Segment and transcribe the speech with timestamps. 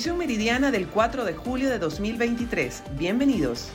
[0.00, 2.84] Edición meridiana del 4 de julio de 2023.
[2.96, 3.68] Bienvenidos.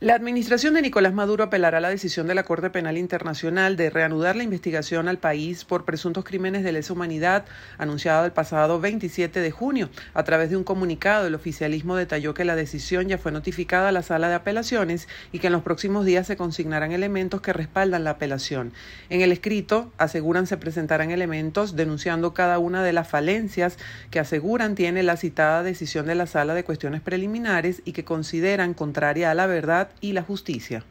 [0.00, 3.90] La administración de Nicolás Maduro apelará a la decisión de la Corte Penal Internacional de
[3.90, 7.46] reanudar la investigación al país por presuntos crímenes de lesa humanidad
[7.78, 9.90] anunciada el pasado 27 de junio.
[10.14, 13.92] A través de un comunicado, el oficialismo detalló que la decisión ya fue notificada a
[13.92, 18.04] la sala de apelaciones y que en los próximos días se consignarán elementos que respaldan
[18.04, 18.72] la apelación.
[19.10, 23.78] En el escrito, aseguran se presentarán elementos denunciando cada una de las falencias
[24.12, 28.74] que aseguran tiene la citada decisión de la sala de cuestiones preliminares y que consideran
[28.74, 30.84] contraria a la verdad y la justicia.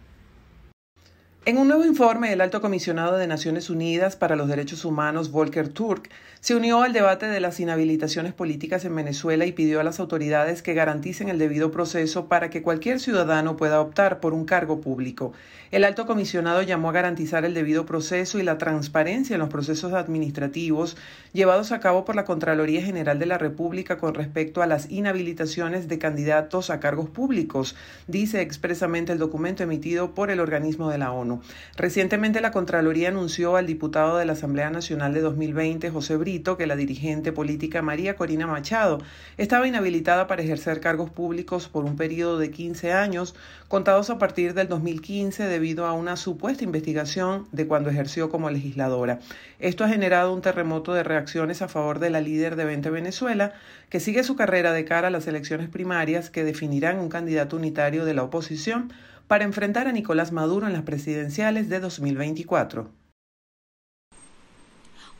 [1.48, 5.70] En un nuevo informe, el alto comisionado de Naciones Unidas para los Derechos Humanos, Volker
[5.70, 6.10] Turk,
[6.42, 10.62] se unió al debate de las inhabilitaciones políticas en Venezuela y pidió a las autoridades
[10.62, 15.32] que garanticen el debido proceso para que cualquier ciudadano pueda optar por un cargo público.
[15.72, 19.94] El alto comisionado llamó a garantizar el debido proceso y la transparencia en los procesos
[19.94, 20.98] administrativos
[21.32, 25.88] llevados a cabo por la Contraloría General de la República con respecto a las inhabilitaciones
[25.88, 27.76] de candidatos a cargos públicos,
[28.08, 31.37] dice expresamente el documento emitido por el organismo de la ONU.
[31.76, 36.68] Recientemente la Contraloría anunció al diputado de la Asamblea Nacional de 2020, José Brito, que
[36.68, 39.00] la dirigente política María Corina Machado
[39.38, 43.36] estaba inhabilitada para ejercer cargos públicos por un periodo de 15 años,
[43.68, 49.20] contados a partir del 2015 debido a una supuesta investigación de cuando ejerció como legisladora.
[49.60, 53.54] Esto ha generado un terremoto de reacciones a favor de la líder de 20 Venezuela,
[53.90, 58.06] que sigue su carrera de cara a las elecciones primarias que definirán un candidato unitario
[58.06, 58.92] de la oposición
[59.28, 62.90] para enfrentar a Nicolás Maduro en las presidenciales de 2024.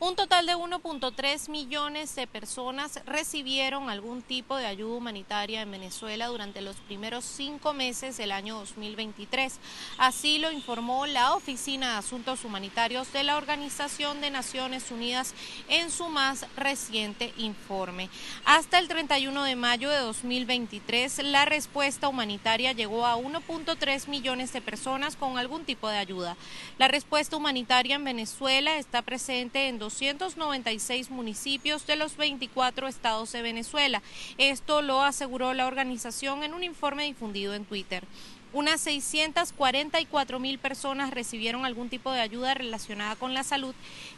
[0.00, 6.28] Un total de 1.3 millones de personas recibieron algún tipo de ayuda humanitaria en Venezuela
[6.28, 9.58] durante los primeros cinco meses del año 2023.
[9.98, 15.34] Así lo informó la Oficina de Asuntos Humanitarios de la Organización de Naciones Unidas
[15.68, 18.08] en su más reciente informe.
[18.44, 24.60] Hasta el 31 de mayo de 2023, la respuesta humanitaria llegó a 1.3 millones de
[24.60, 26.36] personas con algún tipo de ayuda.
[26.78, 33.40] La respuesta humanitaria en Venezuela está presente en 296 municipios de los 24 estados de
[33.40, 34.02] Venezuela.
[34.36, 38.04] Esto lo aseguró la organización en un informe difundido en Twitter.
[38.52, 43.74] Unas 644 mil personas recibieron algún tipo de ayuda relacionada con la salud,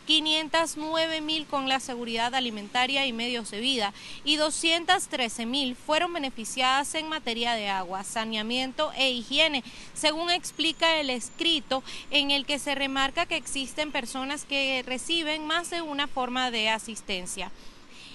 [0.07, 3.93] 509 mil con la seguridad alimentaria y medios de vida
[4.25, 9.65] y 213 mil fueron beneficiadas en materia de agua, saneamiento e higiene,
[9.95, 15.71] según explica el escrito en el que se remarca que existen personas que reciben más
[15.71, 17.51] de una forma de asistencia.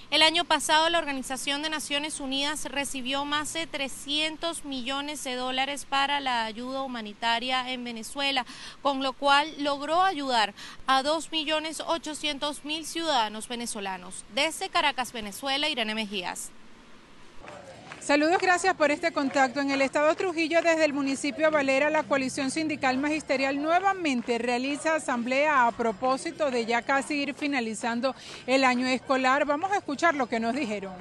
[0.08, 5.84] El año pasado la Organización de Naciones Unidas recibió más de 300 millones de dólares
[5.84, 8.46] para la ayuda humanitaria en Venezuela,
[8.82, 10.54] con lo cual logró ayudar
[10.86, 14.24] a 2.800.000 ciudadanos venezolanos.
[14.32, 16.52] Desde Caracas, Venezuela, Irene Mejías.
[18.06, 19.60] Saludos, gracias por este contacto.
[19.60, 25.66] En el estado Trujillo, desde el municipio Valera, la coalición sindical magisterial nuevamente realiza asamblea
[25.66, 28.14] a propósito de ya casi ir finalizando
[28.46, 29.44] el año escolar.
[29.44, 30.94] Vamos a escuchar lo que nos dijeron.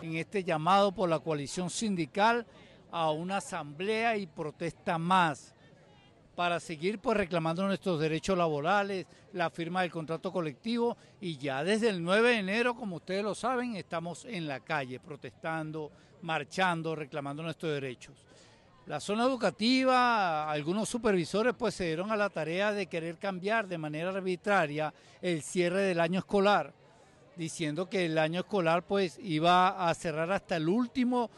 [0.00, 2.46] En este llamado por la coalición sindical
[2.92, 5.52] a una asamblea y protesta más
[6.38, 11.88] para seguir pues reclamando nuestros derechos laborales, la firma del contrato colectivo y ya desde
[11.88, 15.90] el 9 de enero, como ustedes lo saben, estamos en la calle protestando,
[16.22, 18.24] marchando, reclamando nuestros derechos.
[18.86, 23.78] La zona educativa, algunos supervisores pues se dieron a la tarea de querer cambiar de
[23.78, 26.72] manera arbitraria el cierre del año escolar,
[27.34, 31.30] diciendo que el año escolar pues iba a cerrar hasta el último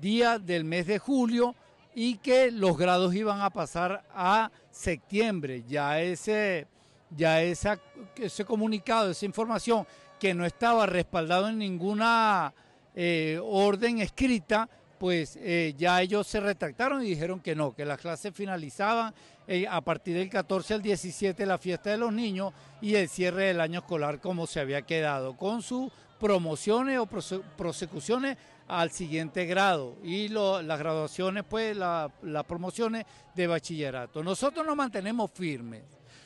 [0.00, 1.56] día del mes de julio
[2.00, 5.64] y que los grados iban a pasar a septiembre.
[5.66, 6.68] Ya ese,
[7.10, 7.80] ya esa,
[8.14, 9.84] ese comunicado, esa información
[10.20, 12.54] que no estaba respaldado en ninguna
[12.94, 17.98] eh, orden escrita, pues eh, ya ellos se retractaron y dijeron que no, que las
[17.98, 19.12] clases finalizaban
[19.48, 23.46] eh, a partir del 14 al 17 la fiesta de los niños y el cierre
[23.46, 25.90] del año escolar como se había quedado, con sus
[26.20, 28.36] promociones o prosecuciones
[28.68, 29.96] al siguiente grado.
[30.04, 33.04] Y las graduaciones, pues las promociones
[33.34, 34.22] de bachillerato.
[34.22, 35.82] Nosotros nos mantenemos firmes,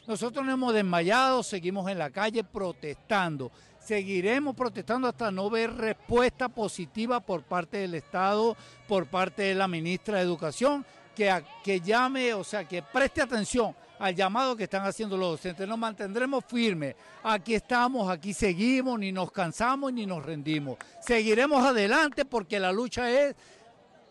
[0.07, 6.49] nosotros no hemos desmayado, seguimos en la calle protestando, seguiremos protestando hasta no ver respuesta
[6.49, 8.57] positiva por parte del Estado,
[8.89, 10.85] por parte de la ministra de Educación,
[11.15, 15.67] que, que llame, o sea, que preste atención al llamado que están haciendo los docentes.
[15.69, 16.97] Nos mantendremos firmes.
[17.23, 20.77] Aquí estamos, aquí seguimos, ni nos cansamos ni nos rendimos.
[21.01, 23.37] Seguiremos adelante porque la lucha es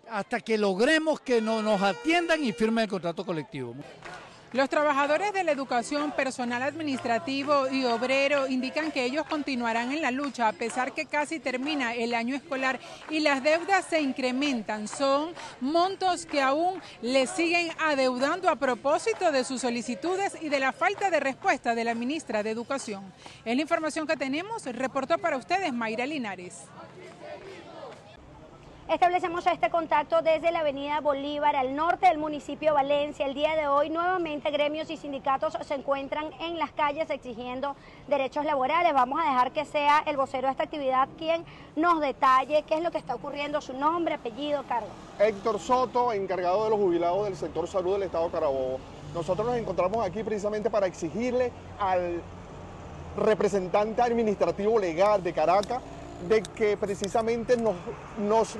[0.09, 3.75] hasta que logremos que no nos atiendan y firmen el contrato colectivo.
[4.53, 10.11] Los trabajadores de la educación, personal administrativo y obrero indican que ellos continuarán en la
[10.11, 12.77] lucha a pesar que casi termina el año escolar
[13.09, 14.89] y las deudas se incrementan.
[14.89, 20.73] Son montos que aún les siguen adeudando a propósito de sus solicitudes y de la
[20.73, 23.05] falta de respuesta de la ministra de Educación.
[23.45, 24.65] Es la información que tenemos.
[24.65, 26.65] Reportó para ustedes Mayra Linares.
[28.91, 33.25] Establecemos este contacto desde la avenida Bolívar al norte del municipio de Valencia.
[33.25, 37.77] El día de hoy nuevamente gremios y sindicatos se encuentran en las calles exigiendo
[38.09, 38.93] derechos laborales.
[38.93, 41.45] Vamos a dejar que sea el vocero de esta actividad quien
[41.77, 44.89] nos detalle qué es lo que está ocurriendo, su nombre, apellido, cargo.
[45.19, 48.77] Héctor Soto, encargado de los jubilados del sector salud del Estado de Carabobo.
[49.13, 52.21] Nosotros nos encontramos aquí precisamente para exigirle al
[53.15, 55.81] representante administrativo legal de Caracas
[56.27, 57.75] de que precisamente nos,
[58.17, 58.55] nos,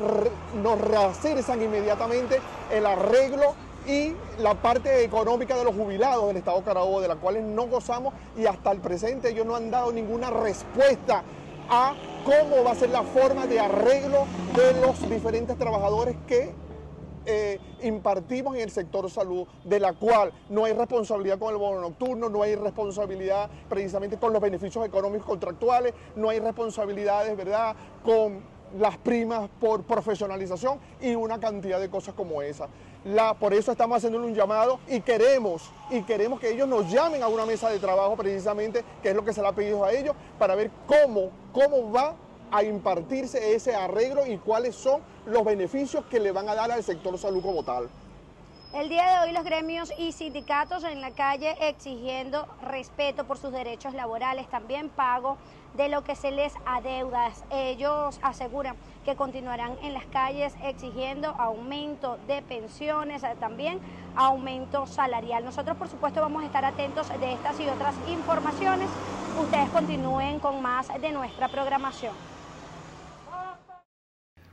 [1.61, 2.39] inmediatamente
[2.71, 3.55] el arreglo
[3.87, 8.13] y la parte económica de los jubilados del Estado Carabobo, de la cual no gozamos
[8.37, 11.23] y hasta el presente ellos no han dado ninguna respuesta
[11.69, 11.93] a
[12.23, 14.25] cómo va a ser la forma de arreglo
[14.55, 16.53] de los diferentes trabajadores que
[17.25, 21.81] eh, impartimos en el sector salud, de la cual no hay responsabilidad con el bono
[21.81, 28.41] nocturno, no hay responsabilidad precisamente con los beneficios económicos contractuales, no hay responsabilidades, ¿verdad?, con
[28.79, 32.67] las primas por profesionalización y una cantidad de cosas como esa.
[33.03, 37.23] La, por eso estamos haciendo un llamado y queremos, y queremos que ellos nos llamen
[37.23, 39.91] a una mesa de trabajo precisamente, que es lo que se le ha pedido a
[39.91, 42.15] ellos, para ver cómo, cómo va
[42.51, 46.83] a impartirse ese arreglo y cuáles son los beneficios que le van a dar al
[46.83, 47.89] sector salud como tal.
[48.73, 53.51] El día de hoy los gremios y sindicatos en la calle exigiendo respeto por sus
[53.51, 55.37] derechos laborales, también pago
[55.73, 57.31] de lo que se les adeuda.
[57.49, 63.79] Ellos aseguran que continuarán en las calles exigiendo aumento de pensiones, también
[64.15, 65.43] aumento salarial.
[65.43, 68.87] Nosotros por supuesto vamos a estar atentos de estas y otras informaciones.
[69.37, 72.30] Ustedes continúen con más de nuestra programación.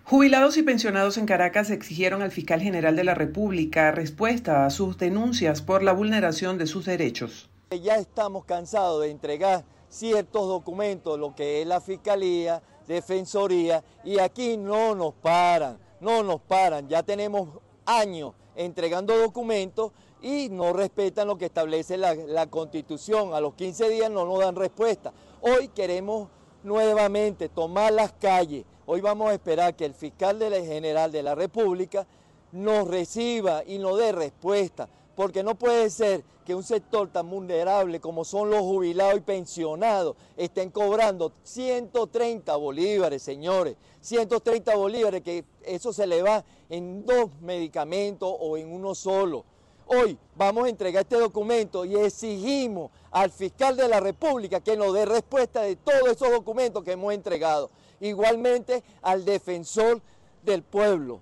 [0.08, 4.96] Jubilados y pensionados en Caracas exigieron al fiscal general de la República respuesta a sus
[4.96, 7.50] denuncias por la vulneración de sus derechos.
[7.82, 14.56] Ya estamos cansados de entregar ciertos documentos, lo que es la Fiscalía, Defensoría, y aquí
[14.56, 16.88] no nos paran, no nos paran.
[16.88, 23.34] Ya tenemos años entregando documentos y no respetan lo que establece la, la Constitución.
[23.34, 25.12] A los 15 días no nos dan respuesta.
[25.43, 26.31] Hoy queremos
[26.62, 32.06] nuevamente tomar las calles Hoy vamos a esperar que el fiscal general de la República
[32.52, 38.00] nos reciba y nos dé respuesta, porque no puede ser que un sector tan vulnerable
[38.00, 45.93] como son los jubilados y pensionados estén cobrando 130 bolívares, señores, 130 bolívares, que eso
[45.93, 49.44] se le va en dos medicamentos o en uno solo.
[49.85, 54.94] Hoy vamos a entregar este documento y exigimos al fiscal de la República que nos
[54.94, 60.00] dé respuesta de todos esos documentos que hemos entregado igualmente al defensor
[60.42, 61.20] del pueblo,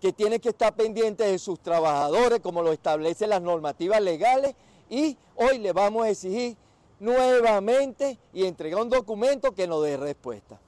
[0.00, 4.54] que tiene que estar pendiente de sus trabajadores, como lo establecen las normativas legales,
[4.90, 6.56] y hoy le vamos a exigir
[7.00, 10.60] nuevamente y entregar un documento que nos dé respuesta.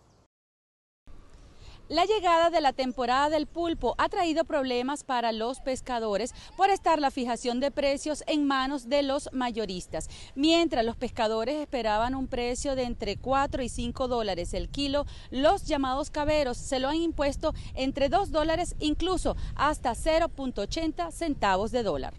[1.88, 6.98] La llegada de la temporada del pulpo ha traído problemas para los pescadores por estar
[6.98, 10.10] la fijación de precios en manos de los mayoristas.
[10.34, 15.62] Mientras los pescadores esperaban un precio de entre 4 y 5 dólares el kilo, los
[15.62, 22.14] llamados caberos se lo han impuesto entre 2 dólares, incluso hasta 0.80 centavos de dólar.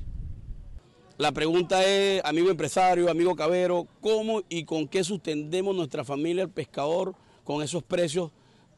[1.17, 6.49] La pregunta es, amigo empresario, amigo cabero, ¿cómo y con qué sustentemos nuestra familia, el
[6.49, 8.31] pescador, con esos precios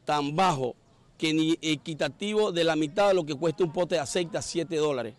[0.04, 0.74] tan bajos
[1.20, 4.42] que ni equitativo de la mitad de lo que cuesta un pote de aceite a
[4.42, 5.14] 7 dólares.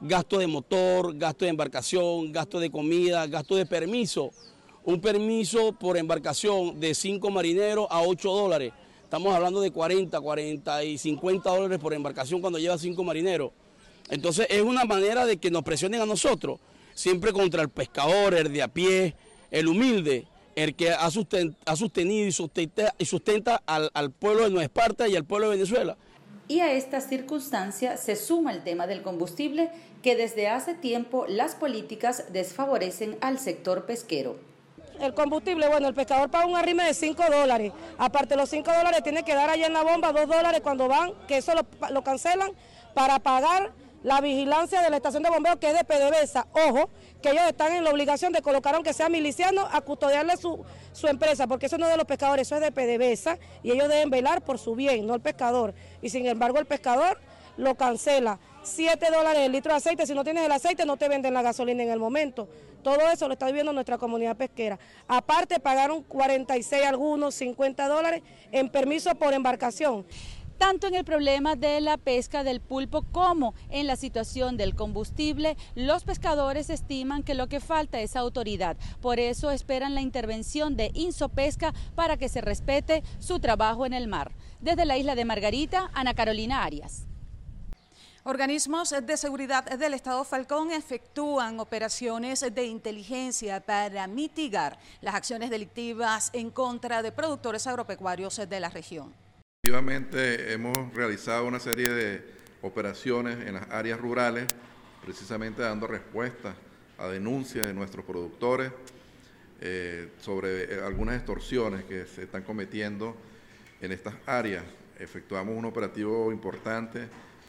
[0.00, 4.30] Gasto de motor, gasto de embarcación, gasto de comida, gasto de permiso.
[4.84, 8.72] Un permiso por embarcación de 5 marineros a 8 dólares.
[9.04, 13.50] Estamos hablando de 40, 40 y 50 dólares por embarcación cuando lleva 5 marineros.
[14.08, 16.58] Entonces es una manera de que nos presionen a nosotros,
[16.94, 19.14] siempre contra el pescador, el de a pie,
[19.50, 20.24] el humilde
[20.58, 25.14] el que ha, sostenido y sustenta, y sustenta al, al, pueblo de Nueva Esparta y
[25.14, 25.96] al pueblo de Venezuela.
[26.48, 29.70] Y a esta circunstancia se suma el tema del combustible,
[30.02, 34.36] que desde hace tiempo las políticas desfavorecen al sector pesquero.
[35.00, 37.72] El combustible, bueno, el pescador paga un arrime de 5 dólares.
[37.96, 40.88] Aparte de los 5 dólares, tiene que dar allá en la bomba 2 dólares cuando
[40.88, 42.50] van, que eso lo, lo cancelan
[42.94, 43.70] para pagar
[44.02, 46.46] la vigilancia de la estación de bomberos que es de PDVSA.
[46.68, 46.90] Ojo,
[47.22, 51.06] que ellos están en la obligación de colocar, aunque sea miliciano, a custodiarle su, su
[51.08, 54.10] empresa, porque eso no es de los pescadores, eso es de PDVSA y ellos deben
[54.10, 55.74] velar por su bien, no el pescador.
[56.00, 57.18] Y sin embargo el pescador
[57.56, 58.38] lo cancela.
[58.62, 60.06] 7 dólares el litro de aceite.
[60.06, 62.48] Si no tienes el aceite, no te venden la gasolina en el momento.
[62.82, 64.78] Todo eso lo está viviendo nuestra comunidad pesquera.
[65.08, 68.22] Aparte, pagaron 46 algunos, 50 dólares
[68.52, 70.06] en permiso por embarcación
[70.58, 75.56] tanto en el problema de la pesca del pulpo como en la situación del combustible,
[75.74, 78.76] los pescadores estiman que lo que falta es autoridad.
[79.00, 84.08] Por eso esperan la intervención de Insopesca para que se respete su trabajo en el
[84.08, 84.32] mar.
[84.60, 87.06] Desde la isla de Margarita, Ana Carolina Arias.
[88.24, 96.28] Organismos de seguridad del Estado Falcón efectúan operaciones de inteligencia para mitigar las acciones delictivas
[96.34, 99.27] en contra de productores agropecuarios de la región.
[99.68, 102.22] Efectivamente, hemos realizado una serie de
[102.62, 104.46] operaciones en las áreas rurales,
[105.04, 106.54] precisamente dando respuesta
[106.96, 108.72] a denuncias de nuestros productores
[109.60, 113.14] eh, sobre eh, algunas extorsiones que se están cometiendo
[113.82, 114.64] en estas áreas.
[114.98, 117.00] Efectuamos un operativo importante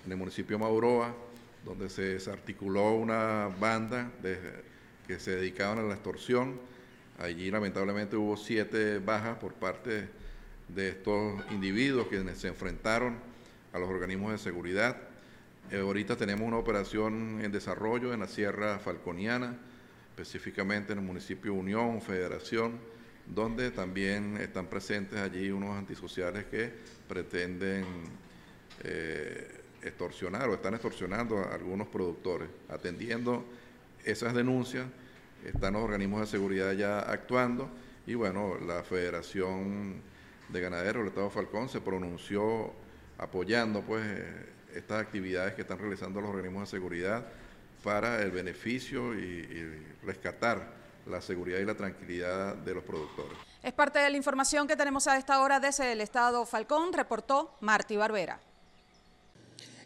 [0.06, 1.16] en el municipio de Mauroa,
[1.64, 4.12] donde se desarticuló una banda
[5.08, 6.60] que se dedicaban a la extorsión.
[7.18, 10.19] Allí lamentablemente hubo siete bajas por parte
[10.74, 13.18] de estos individuos que se enfrentaron
[13.74, 14.98] a los organismos de seguridad.
[15.72, 19.58] Eh, ahorita tenemos una operación en desarrollo en la Sierra Falconiana,
[20.10, 22.80] específicamente en el municipio Unión, Federación,
[23.26, 26.72] donde también están presentes allí unos antisociales que
[27.08, 27.86] pretenden
[28.84, 32.50] eh, extorsionar o están extorsionando a algunos productores.
[32.70, 33.46] Atendiendo
[34.04, 34.88] esas denuncias,
[35.46, 37.70] están los organismos de seguridad ya actuando
[38.08, 40.02] y bueno, la Federación
[40.50, 42.74] de Ganaderos del Estado Falcón se pronunció
[43.18, 44.06] apoyando pues
[44.76, 47.26] estas actividades que están realizando los organismos de seguridad
[47.84, 53.38] para el beneficio y, y rescatar la seguridad y la tranquilidad de los productores.
[53.64, 57.56] Es parte de la información que tenemos a esta hora desde el Estado Falcón, reportó
[57.62, 58.40] Martí Barbera.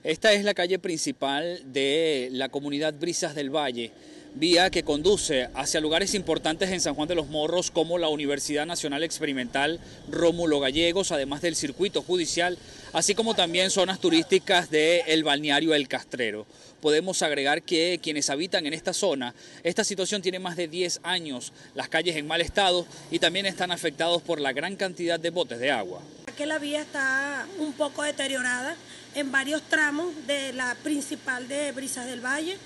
[0.03, 3.93] Esta es la calle principal de la comunidad Brisas del Valle,
[4.35, 8.65] vía que conduce hacia lugares importantes en San Juan de los Morros como la Universidad
[8.65, 12.57] Nacional Experimental Rómulo Gallegos, además del circuito judicial,
[12.93, 16.47] así como también zonas turísticas del balneario El Castrero.
[16.81, 21.53] Podemos agregar que quienes habitan en esta zona, esta situación tiene más de 10 años,
[21.75, 25.59] las calles en mal estado y también están afectados por la gran cantidad de botes
[25.59, 26.01] de agua.
[26.27, 28.75] Aquí la vía está un poco deteriorada
[29.15, 32.57] en varios tramos de la principal de Brisas del Valle.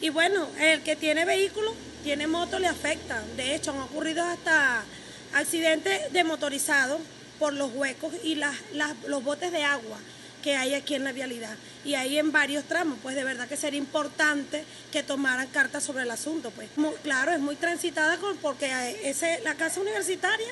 [0.00, 1.74] Y bueno, el que tiene vehículo,
[2.04, 3.22] tiene moto, le afecta.
[3.36, 4.84] De hecho, han ocurrido hasta
[5.34, 7.00] accidentes de motorizados
[7.38, 8.54] por los huecos y las,
[9.06, 9.98] los botes de agua
[10.42, 11.56] que hay aquí en la vialidad.
[11.84, 16.04] Y hay en varios tramos, pues de verdad que sería importante que tomaran cartas sobre
[16.04, 16.50] el asunto.
[16.52, 16.68] Pues
[17.02, 18.70] claro, es muy transitada porque
[19.02, 20.48] ese, la casa universitaria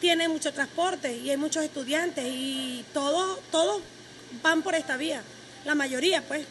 [0.00, 3.82] tiene mucho transporte y hay muchos estudiantes y todos, todos
[4.42, 5.22] van por esta vía,
[5.64, 6.46] la mayoría pues.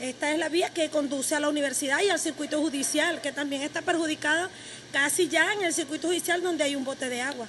[0.00, 3.62] Esta es la vía que conduce a la universidad y al circuito judicial, que también
[3.62, 4.48] está perjudicada
[4.92, 7.48] casi ya en el circuito judicial donde hay un bote de agua.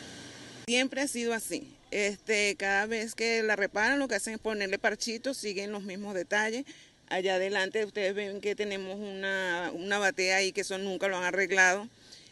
[0.68, 1.68] Siempre ha sido así.
[1.92, 6.16] Este, cada vez que la reparan lo que hacen es ponerle parchitos, siguen los mismos
[6.16, 6.66] detalles.
[7.08, 11.24] Allá adelante ustedes ven que tenemos una, una batea ahí que eso nunca lo han
[11.24, 11.88] arreglado.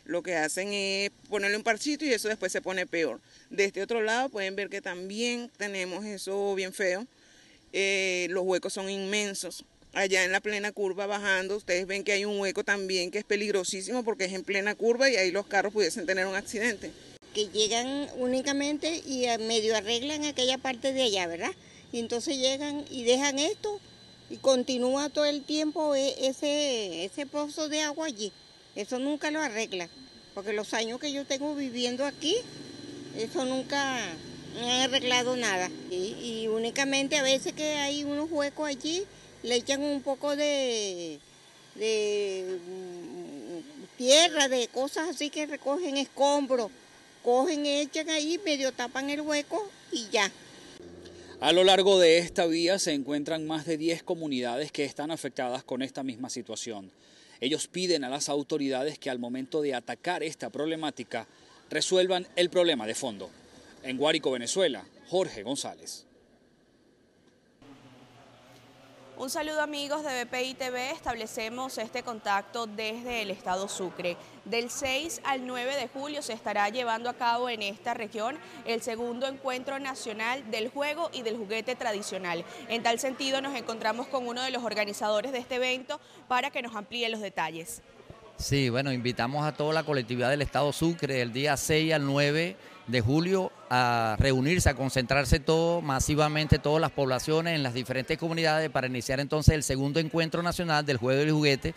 [0.06, 3.20] Lo que hacen es ponerle un parchito y eso después se pone peor.
[3.52, 7.06] De este otro lado pueden ver que también tenemos eso bien feo
[7.74, 9.64] eh, los huecos son inmensos.
[9.94, 13.24] Allá en la plena curva bajando, ustedes ven que hay un hueco también que es
[13.24, 16.92] peligrosísimo porque es en plena curva y ahí los carros pudiesen tener un accidente.
[17.34, 21.52] Que llegan únicamente y medio arreglan aquella parte de allá, ¿verdad?
[21.92, 23.80] Y entonces llegan y dejan esto
[24.30, 28.32] y continúa todo el tiempo e, ese, ese pozo de agua allí.
[28.76, 29.90] Eso nunca lo arregla,
[30.34, 32.36] porque los años que yo tengo viviendo aquí,
[33.18, 34.00] eso nunca,
[34.54, 35.72] no han arreglado nada.
[35.90, 39.04] Y, únicamente a veces que hay unos huecos allí,
[39.44, 41.20] le echan un poco de,
[41.76, 46.72] de mm, tierra, de cosas así que recogen escombros.
[47.24, 50.32] Cogen, echan ahí, medio tapan el hueco y ya.
[51.40, 55.64] A lo largo de esta vía se encuentran más de 10 comunidades que están afectadas
[55.64, 56.90] con esta misma situación.
[57.40, 61.28] Ellos piden a las autoridades que al momento de atacar esta problemática
[61.70, 63.30] resuelvan el problema de fondo.
[63.84, 66.07] En Guárico, Venezuela, Jorge González.
[69.20, 74.16] Un saludo amigos de BPI TV, establecemos este contacto desde el estado Sucre.
[74.46, 78.84] Del 6 al 9 de julio se estará llevando a cabo en esta región el
[78.84, 82.46] segundo encuentro nacional del juego y del juguete tradicional.
[82.70, 86.62] En tal sentido nos encontramos con uno de los organizadores de este evento para que
[86.62, 87.82] nos amplíe los detalles.
[88.36, 92.56] Sí, bueno, invitamos a toda la colectividad del Estado Sucre el día 6 al 9
[92.88, 98.70] de julio a reunirse, a concentrarse todo masivamente, todas las poblaciones en las diferentes comunidades
[98.70, 101.76] para iniciar entonces el segundo encuentro nacional del juego del juguete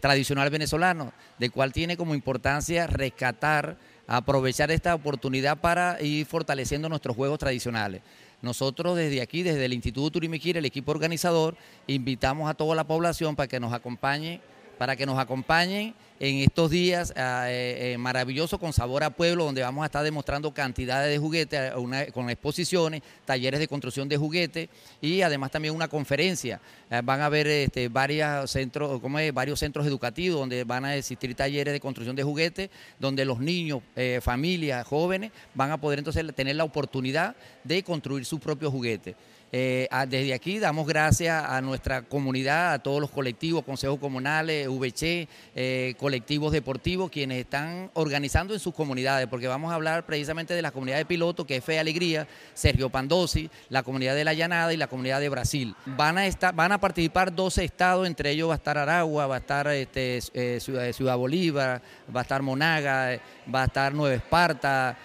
[0.00, 7.16] tradicional venezolano, del cual tiene como importancia rescatar, aprovechar esta oportunidad para ir fortaleciendo nuestros
[7.16, 8.02] juegos tradicionales.
[8.42, 13.34] Nosotros desde aquí, desde el Instituto Turimiquira, el equipo organizador, invitamos a toda la población
[13.34, 14.40] para que nos acompañe
[14.78, 19.44] para que nos acompañen en estos días ah, eh, eh, maravillosos con sabor a pueblo,
[19.44, 21.72] donde vamos a estar demostrando cantidades de juguetes,
[22.12, 24.68] con exposiciones, talleres de construcción de juguetes
[25.00, 26.60] y además también una conferencia.
[26.90, 29.00] Ah, van a haber este, varios, centros,
[29.32, 33.82] varios centros educativos donde van a existir talleres de construcción de juguetes, donde los niños,
[33.94, 39.14] eh, familias, jóvenes van a poder entonces tener la oportunidad de construir sus propios juguetes.
[39.50, 45.26] Eh, desde aquí damos gracias a nuestra comunidad, a todos los colectivos, consejos comunales, VC,
[45.54, 50.62] eh, colectivos deportivos, quienes están organizando en sus comunidades, porque vamos a hablar precisamente de
[50.62, 54.72] la comunidad de pilotos, que es Fe Alegría, Sergio Pandosi, la comunidad de La Llanada
[54.72, 55.74] y la comunidad de Brasil.
[55.84, 59.34] Van a, estar, van a participar 12 estados, entre ellos va a estar Aragua, va
[59.34, 61.82] a estar este, eh, Ciudad, Bolívar,
[62.16, 63.20] va a estar Monaga,
[63.54, 64.96] va a estar Nueva Esparta,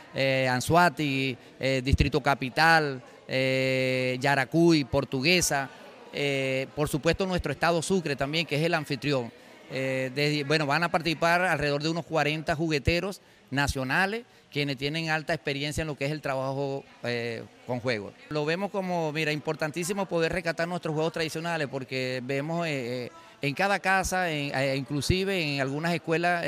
[0.49, 1.37] Anzuati,
[1.83, 5.69] Distrito Capital eh, Yaracuy, Portuguesa,
[6.11, 9.31] eh, por supuesto nuestro estado Sucre también, que es el anfitrión.
[9.71, 15.81] Eh, bueno, van a participar alrededor de unos 40 jugueteros nacionales quienes tienen alta experiencia
[15.81, 18.13] en lo que es el trabajo eh, con juegos.
[18.29, 24.31] Lo vemos como, mira, importantísimo poder rescatar nuestros juegos tradicionales porque vemos en cada casa,
[24.31, 26.45] inclusive en algunas escuelas,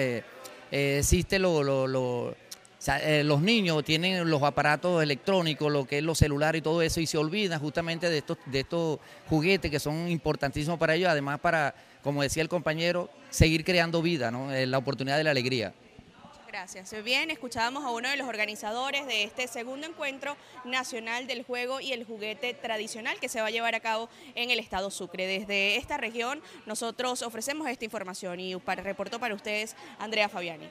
[0.71, 2.35] existe lo, lo
[2.87, 6.99] eh, los niños tienen los aparatos electrónicos, lo que es los celulares y todo eso,
[6.99, 11.73] y se olvidan justamente de de estos juguetes que son importantísimos para ellos, además para,
[12.05, 14.53] como decía el compañero, seguir creando vida, ¿no?
[14.53, 15.73] Eh, la oportunidad de la alegría.
[16.47, 16.93] Gracias.
[17.03, 21.93] Bien, escuchábamos a uno de los organizadores de este segundo encuentro nacional del juego y
[21.93, 25.25] el juguete tradicional que se va a llevar a cabo en el estado Sucre.
[25.25, 30.69] Desde esta región nosotros ofrecemos esta información y para, reportó para ustedes Andrea Fabiani.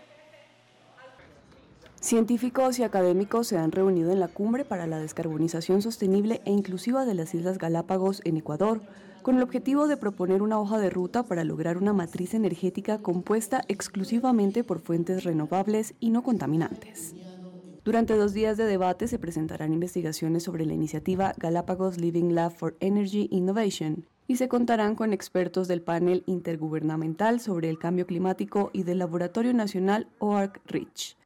[2.00, 7.04] Científicos y académicos se han reunido en la cumbre para la descarbonización sostenible e inclusiva
[7.04, 8.82] de las Islas Galápagos en Ecuador,
[9.24, 13.62] con el objetivo de proponer una hoja de ruta para lograr una matriz energética compuesta
[13.68, 17.14] exclusivamente por fuentes renovables y no contaminantes.
[17.84, 22.76] Durante dos días de debate se presentarán investigaciones sobre la iniciativa Galápagos Living Lab for
[22.80, 28.82] Energy Innovation y se contarán con expertos del panel intergubernamental sobre el cambio climático y
[28.82, 31.16] del Laboratorio Nacional OARC Rich.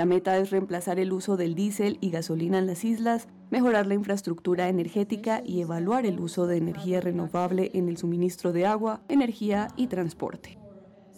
[0.00, 3.92] La meta es reemplazar el uso del diésel y gasolina en las islas, mejorar la
[3.92, 9.68] infraestructura energética y evaluar el uso de energía renovable en el suministro de agua, energía
[9.76, 10.56] y transporte.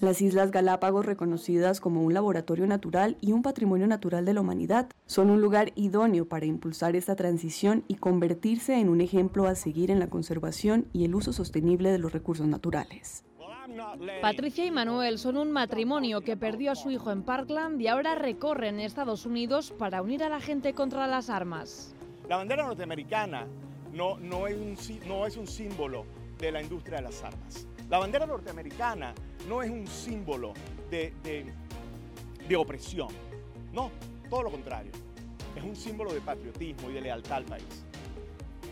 [0.00, 4.88] Las Islas Galápagos, reconocidas como un laboratorio natural y un patrimonio natural de la humanidad,
[5.06, 9.92] son un lugar idóneo para impulsar esta transición y convertirse en un ejemplo a seguir
[9.92, 13.22] en la conservación y el uso sostenible de los recursos naturales.
[14.20, 18.14] Patricia y Manuel son un matrimonio que perdió a su hijo en Parkland y ahora
[18.14, 21.94] recorren Estados Unidos para unir a la gente contra las armas.
[22.28, 23.46] La bandera norteamericana
[23.92, 26.04] no, no, es, un, no es un símbolo
[26.38, 27.66] de la industria de las armas.
[27.88, 29.14] La bandera norteamericana
[29.48, 30.54] no es un símbolo
[30.90, 31.12] de,
[32.48, 33.08] de opresión.
[33.72, 33.90] No,
[34.30, 34.92] todo lo contrario.
[35.54, 37.84] Es un símbolo de patriotismo y de lealtad al país.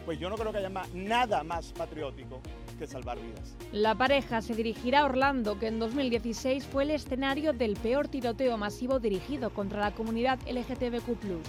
[0.05, 2.41] Pues yo no creo que haya nada más patriótico
[3.73, 8.57] La pareja se dirigirá a Orlando, que en 2016 fue el escenario del peor tiroteo
[8.57, 11.41] masivo dirigido contra la comunidad LGTBQ.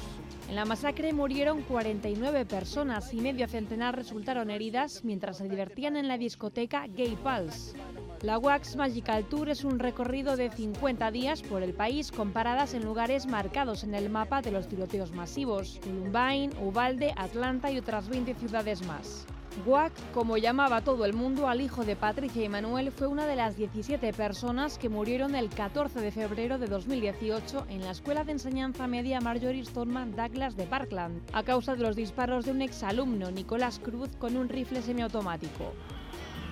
[0.49, 6.09] En la masacre murieron 49 personas y medio centenar resultaron heridas mientras se divertían en
[6.09, 7.77] la discoteca Gay Pulse.
[8.21, 12.73] La Wax Magical Tour es un recorrido de 50 días por el país con paradas
[12.73, 18.09] en lugares marcados en el mapa de los tiroteos masivos, Columbine, Uvalde, Atlanta y otras
[18.09, 19.25] 20 ciudades más.
[19.65, 23.35] Guac, como llamaba todo el mundo al hijo de Patricia y Manuel, fue una de
[23.35, 28.31] las 17 personas que murieron el 14 de febrero de 2018 en la escuela de
[28.31, 33.29] enseñanza media Marjorie Stoneman Douglas de Parkland, a causa de los disparos de un exalumno,
[33.29, 35.73] Nicolás Cruz, con un rifle semiautomático.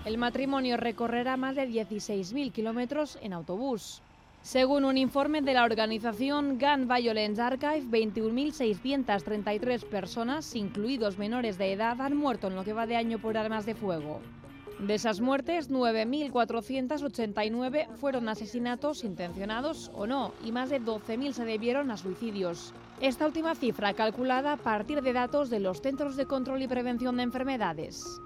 [0.05, 4.01] El matrimonio recorrerá más de 16.000 kilómetros en autobús.
[4.41, 11.99] Según un informe de la organización Gun Violence Archive, 21.633 personas, incluidos menores de edad,
[11.99, 14.21] han muerto en lo que va de año por armas de fuego.
[14.79, 21.91] De esas muertes, 9.489 fueron asesinatos intencionados o no, y más de 12.000 se debieron
[21.91, 22.73] a suicidios.
[23.01, 27.17] Esta última cifra calculada a partir de datos de los Centros de Control y Prevención
[27.17, 28.21] de Enfermedades.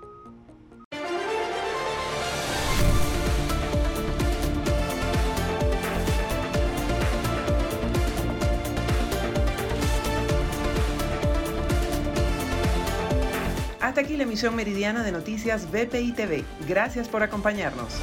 [13.93, 16.43] Hasta aquí la emisión meridiana de noticias BPI TV.
[16.67, 17.93] Gracias por acompañarnos.